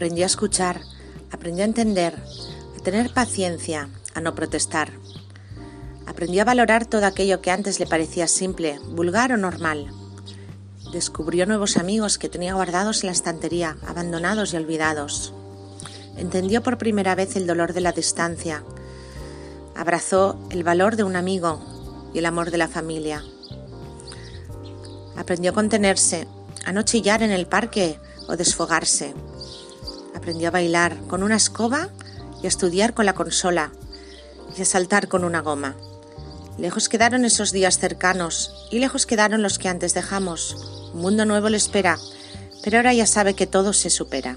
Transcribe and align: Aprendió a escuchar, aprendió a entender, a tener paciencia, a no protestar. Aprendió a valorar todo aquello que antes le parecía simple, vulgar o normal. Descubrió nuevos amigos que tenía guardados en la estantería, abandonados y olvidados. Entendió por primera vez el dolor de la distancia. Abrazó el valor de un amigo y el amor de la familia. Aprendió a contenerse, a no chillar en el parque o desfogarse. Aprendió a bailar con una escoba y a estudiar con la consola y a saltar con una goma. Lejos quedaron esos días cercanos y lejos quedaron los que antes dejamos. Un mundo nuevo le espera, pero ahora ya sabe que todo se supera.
Aprendió 0.00 0.24
a 0.24 0.28
escuchar, 0.28 0.80
aprendió 1.30 1.62
a 1.62 1.66
entender, 1.66 2.14
a 2.74 2.82
tener 2.82 3.12
paciencia, 3.12 3.90
a 4.14 4.22
no 4.22 4.34
protestar. 4.34 4.92
Aprendió 6.06 6.40
a 6.40 6.46
valorar 6.46 6.86
todo 6.86 7.04
aquello 7.04 7.42
que 7.42 7.50
antes 7.50 7.78
le 7.78 7.86
parecía 7.86 8.26
simple, 8.26 8.78
vulgar 8.92 9.30
o 9.30 9.36
normal. 9.36 9.92
Descubrió 10.90 11.44
nuevos 11.44 11.76
amigos 11.76 12.16
que 12.16 12.30
tenía 12.30 12.54
guardados 12.54 13.02
en 13.02 13.08
la 13.08 13.12
estantería, 13.12 13.76
abandonados 13.86 14.54
y 14.54 14.56
olvidados. 14.56 15.34
Entendió 16.16 16.62
por 16.62 16.78
primera 16.78 17.14
vez 17.14 17.36
el 17.36 17.46
dolor 17.46 17.74
de 17.74 17.82
la 17.82 17.92
distancia. 17.92 18.64
Abrazó 19.76 20.38
el 20.48 20.64
valor 20.64 20.96
de 20.96 21.04
un 21.04 21.14
amigo 21.14 21.60
y 22.14 22.20
el 22.20 22.24
amor 22.24 22.50
de 22.50 22.56
la 22.56 22.68
familia. 22.68 23.22
Aprendió 25.14 25.50
a 25.50 25.54
contenerse, 25.54 26.26
a 26.64 26.72
no 26.72 26.84
chillar 26.84 27.22
en 27.22 27.32
el 27.32 27.46
parque 27.46 28.00
o 28.28 28.36
desfogarse. 28.38 29.14
Aprendió 30.20 30.48
a 30.48 30.50
bailar 30.50 30.98
con 31.06 31.22
una 31.22 31.36
escoba 31.36 31.88
y 32.42 32.44
a 32.44 32.48
estudiar 32.48 32.92
con 32.92 33.06
la 33.06 33.14
consola 33.14 33.72
y 34.54 34.60
a 34.60 34.66
saltar 34.66 35.08
con 35.08 35.24
una 35.24 35.40
goma. 35.40 35.76
Lejos 36.58 36.90
quedaron 36.90 37.24
esos 37.24 37.52
días 37.52 37.78
cercanos 37.78 38.68
y 38.70 38.80
lejos 38.80 39.06
quedaron 39.06 39.40
los 39.40 39.58
que 39.58 39.70
antes 39.70 39.94
dejamos. 39.94 40.90
Un 40.92 41.00
mundo 41.00 41.24
nuevo 41.24 41.48
le 41.48 41.56
espera, 41.56 41.98
pero 42.62 42.76
ahora 42.76 42.92
ya 42.92 43.06
sabe 43.06 43.32
que 43.32 43.46
todo 43.46 43.72
se 43.72 43.88
supera. 43.88 44.36